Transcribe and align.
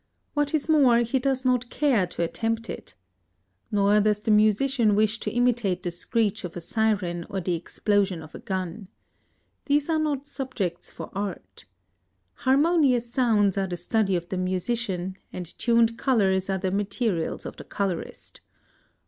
What 0.33 0.55
is 0.55 0.67
more, 0.67 0.97
he 1.01 1.19
does 1.19 1.45
not 1.45 1.69
care 1.69 2.07
to 2.07 2.23
attempt 2.23 2.71
it. 2.71 2.95
Nor 3.69 3.99
does 4.01 4.19
the 4.19 4.31
musician 4.31 4.95
wish 4.95 5.19
to 5.19 5.29
imitate 5.29 5.83
the 5.83 5.91
screech 5.91 6.43
of 6.43 6.57
a 6.57 6.59
siren 6.59 7.23
or 7.29 7.39
the 7.39 7.53
explosion 7.53 8.23
of 8.23 8.33
a 8.33 8.39
gun. 8.39 8.87
These 9.67 9.91
are 9.91 9.99
not 9.99 10.25
subjects 10.25 10.89
for 10.89 11.11
art. 11.13 11.65
Harmonious 12.33 13.13
sounds 13.13 13.59
are 13.59 13.67
the 13.67 13.77
study 13.77 14.15
of 14.15 14.27
the 14.29 14.37
musician, 14.37 15.17
and 15.31 15.45
tuned 15.59 15.99
colors 15.99 16.49
are 16.49 16.57
the 16.57 16.71
materials 16.71 17.45
of 17.45 17.57
the 17.57 17.63
colorist. 17.63 18.41